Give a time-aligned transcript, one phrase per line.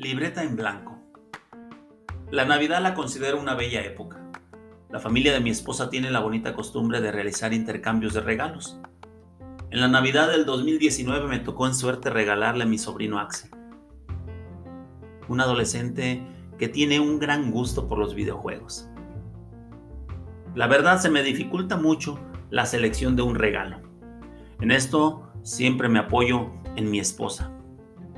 [0.00, 0.98] Libreta en blanco.
[2.30, 4.32] La Navidad la considero una bella época.
[4.88, 8.80] La familia de mi esposa tiene la bonita costumbre de realizar intercambios de regalos.
[9.68, 13.50] En la Navidad del 2019 me tocó en suerte regalarle a mi sobrino Axel,
[15.28, 16.22] un adolescente
[16.56, 18.88] que tiene un gran gusto por los videojuegos.
[20.54, 23.82] La verdad se me dificulta mucho la selección de un regalo.
[24.62, 27.52] En esto siempre me apoyo en mi esposa.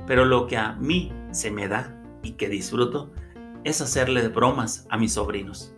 [0.07, 3.11] Pero lo que a mí se me da y que disfruto
[3.63, 5.75] es hacerle bromas a mis sobrinos.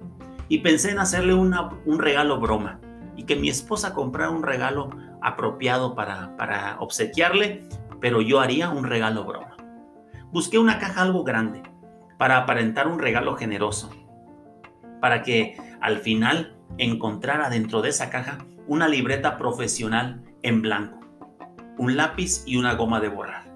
[0.47, 2.79] Y pensé en hacerle un regalo broma
[3.15, 4.89] y que mi esposa comprara un regalo
[5.21, 7.67] apropiado para, para obsequiarle,
[7.99, 9.55] pero yo haría un regalo broma.
[10.31, 11.63] Busqué una caja algo grande
[12.17, 13.89] para aparentar un regalo generoso,
[15.01, 18.37] para que al final encontrara dentro de esa caja
[18.67, 20.99] una libreta profesional en blanco,
[21.77, 23.54] un lápiz y una goma de borrar.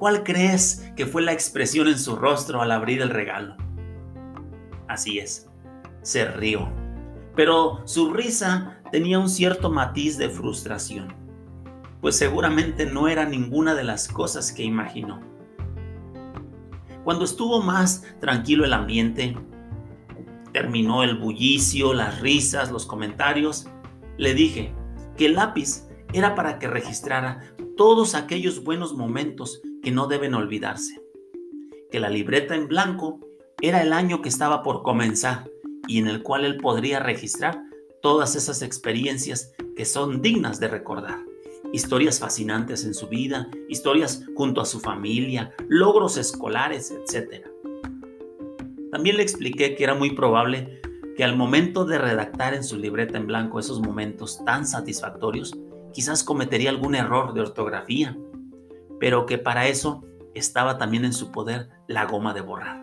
[0.00, 3.54] ¿Cuál crees que fue la expresión en su rostro al abrir el regalo?
[4.88, 5.50] Así es,
[6.00, 6.70] se rió.
[7.36, 11.14] Pero su risa tenía un cierto matiz de frustración,
[12.00, 15.20] pues seguramente no era ninguna de las cosas que imaginó.
[17.04, 19.36] Cuando estuvo más tranquilo el ambiente,
[20.54, 23.68] terminó el bullicio, las risas, los comentarios,
[24.16, 24.72] le dije
[25.18, 27.42] que el lápiz era para que registrara
[27.76, 31.00] todos aquellos buenos momentos que no deben olvidarse.
[31.90, 33.20] Que la libreta en blanco
[33.60, 35.50] era el año que estaba por comenzar
[35.86, 37.62] y en el cual él podría registrar
[38.02, 41.18] todas esas experiencias que son dignas de recordar.
[41.72, 47.46] Historias fascinantes en su vida, historias junto a su familia, logros escolares, etc.
[48.90, 50.80] También le expliqué que era muy probable
[51.16, 55.54] que al momento de redactar en su libreta en blanco esos momentos tan satisfactorios,
[55.92, 58.16] quizás cometería algún error de ortografía
[59.00, 62.82] pero que para eso estaba también en su poder la goma de borrar.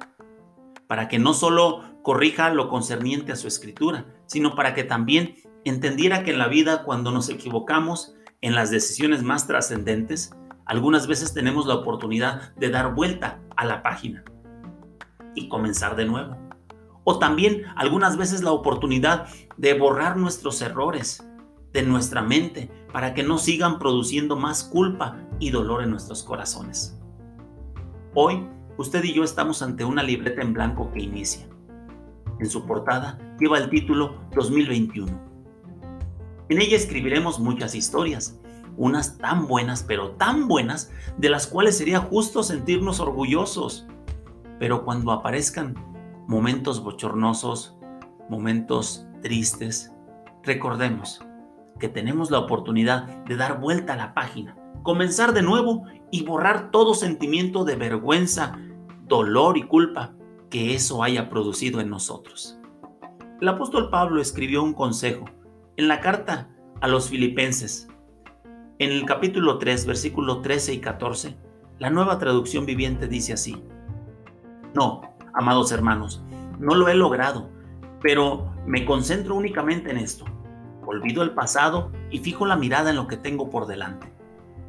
[0.88, 6.24] Para que no solo corrija lo concerniente a su escritura, sino para que también entendiera
[6.24, 10.34] que en la vida cuando nos equivocamos en las decisiones más trascendentes,
[10.66, 14.24] algunas veces tenemos la oportunidad de dar vuelta a la página
[15.36, 16.38] y comenzar de nuevo.
[17.04, 21.27] O también algunas veces la oportunidad de borrar nuestros errores
[21.78, 27.00] de nuestra mente para que no sigan produciendo más culpa y dolor en nuestros corazones.
[28.16, 31.48] Hoy, usted y yo estamos ante una libreta en blanco que inicia.
[32.40, 35.08] En su portada lleva el título 2021.
[36.50, 38.40] En ella escribiremos muchas historias,
[38.76, 43.86] unas tan buenas, pero tan buenas, de las cuales sería justo sentirnos orgullosos.
[44.58, 45.76] Pero cuando aparezcan
[46.28, 47.78] momentos bochornosos,
[48.30, 49.92] momentos tristes,
[50.42, 51.27] recordemos
[51.78, 56.72] que tenemos la oportunidad de dar vuelta a la página, comenzar de nuevo y borrar
[56.72, 58.58] todo sentimiento de vergüenza,
[59.06, 60.14] dolor y culpa
[60.50, 62.60] que eso haya producido en nosotros.
[63.42, 65.26] El apóstol Pablo escribió un consejo
[65.76, 66.50] en la carta
[66.82, 67.88] a los filipenses.
[68.80, 71.38] En el capítulo 3, versículo 13 y 14,
[71.80, 73.62] la nueva traducción viviente dice así.
[74.74, 75.02] No,
[75.34, 76.24] amados hermanos,
[76.60, 77.50] no lo he logrado,
[78.02, 80.26] pero me concentro únicamente en esto
[80.88, 84.12] olvido el pasado y fijo la mirada en lo que tengo por delante.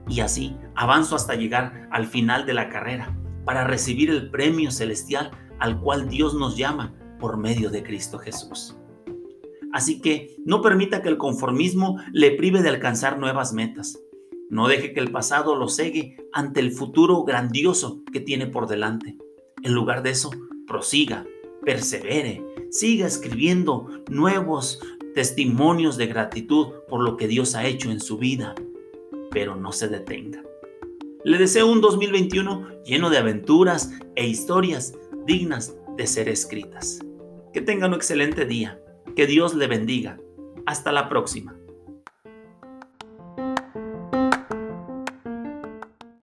[0.09, 5.31] Y así avanzo hasta llegar al final de la carrera para recibir el premio celestial
[5.59, 8.77] al cual Dios nos llama por medio de Cristo Jesús.
[9.73, 13.99] Así que no permita que el conformismo le prive de alcanzar nuevas metas.
[14.51, 19.17] No deje que el pasado lo cegue ante el futuro grandioso que tiene por delante.
[19.63, 20.31] En lugar de eso,
[20.67, 21.27] prosiga,
[21.65, 24.81] persevere, siga escribiendo nuevos
[25.19, 28.55] testimonios de gratitud por lo que Dios ha hecho en su vida,
[29.33, 30.45] pero no se detenga.
[31.25, 34.95] Le deseo un 2021 lleno de aventuras e historias
[35.27, 37.01] dignas de ser escritas.
[37.53, 38.81] Que tenga un excelente día.
[39.17, 40.21] Que Dios le bendiga.
[40.67, 41.58] Hasta la próxima.